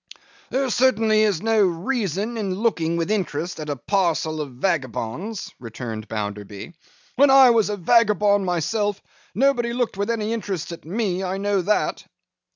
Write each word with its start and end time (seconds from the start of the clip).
'There 0.49 0.67
certainly 0.71 1.21
is 1.21 1.43
no 1.43 1.59
reason 1.61 2.35
in 2.35 2.55
looking 2.55 2.97
with 2.97 3.11
interest 3.11 3.59
at 3.59 3.69
a 3.69 3.75
parcel 3.75 4.41
of 4.41 4.49
vagabonds,' 4.53 5.53
returned 5.59 6.07
Bounderby. 6.07 6.73
'When 7.17 7.29
I 7.29 7.51
was 7.51 7.69
a 7.69 7.77
vagabond 7.77 8.43
myself, 8.43 8.99
nobody 9.35 9.73
looked 9.73 9.97
with 9.97 10.09
any 10.09 10.33
interest 10.33 10.71
at 10.71 10.85
me; 10.85 11.23
I 11.23 11.37
know 11.37 11.61
that. 11.61 12.03